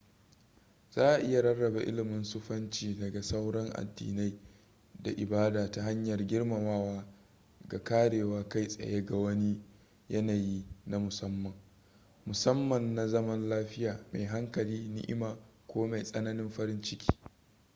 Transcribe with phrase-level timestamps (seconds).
[0.95, 4.39] za a iya rarrabe ilimin sufanci daga sauran addinai
[5.03, 7.05] da ibada ta hanyar girmamawa
[7.67, 9.61] ga kwarewar kai tsaye na wani
[10.09, 11.53] yanayi na musamman
[12.25, 15.37] musamman na zaman lafiya mai hankali ni'ima
[15.67, 17.07] ko ma mai tsananin farin ciki